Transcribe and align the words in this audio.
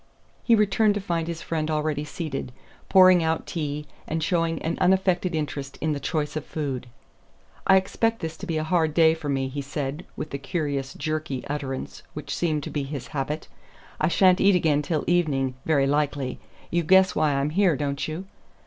He 0.43 0.55
returned 0.55 0.95
to 0.95 0.99
find 0.99 1.27
his 1.27 1.43
friend 1.43 1.69
already 1.69 2.03
seated, 2.05 2.51
pouring 2.89 3.21
out 3.23 3.45
tea, 3.45 3.85
and 4.07 4.23
showing 4.23 4.59
an 4.63 4.79
unaffected 4.81 5.35
interest 5.35 5.77
in 5.79 5.91
the 5.91 5.99
choice 5.99 6.35
of 6.35 6.43
food. 6.43 6.87
"I 7.67 7.75
expect 7.77 8.17
this 8.19 8.35
to 8.37 8.47
be 8.47 8.57
a 8.57 8.63
hard 8.63 8.95
day 8.95 9.13
for 9.13 9.29
me," 9.29 9.47
he 9.47 9.61
said, 9.61 10.03
with 10.15 10.31
the 10.31 10.39
curious 10.39 10.95
jerky 10.95 11.45
utterance 11.45 12.01
which 12.15 12.35
seemed 12.35 12.63
to 12.63 12.71
be 12.71 12.81
his 12.81 13.09
habit. 13.09 13.47
"I 13.99 14.07
sha'n't 14.07 14.41
eat 14.41 14.55
again 14.55 14.81
till 14.81 15.01
the 15.03 15.11
evening, 15.11 15.53
very 15.67 15.85
likely. 15.85 16.39
You 16.71 16.81
guess 16.81 17.13
why 17.15 17.35
I'm 17.35 17.51
here, 17.51 17.75
don't 17.75 18.07
you?" 18.07 18.25